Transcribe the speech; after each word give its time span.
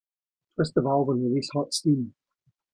Twist 0.55 0.73
the 0.73 0.81
valve 0.81 1.09
and 1.09 1.23
release 1.23 1.51
hot 1.53 1.75
steam. 1.75 2.15